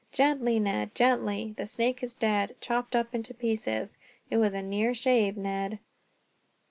[0.11, 1.53] "Gently, Ned, gently.
[1.57, 3.99] The snake is dead, chopped up into pieces.
[4.31, 5.77] It was a near shave, Ned."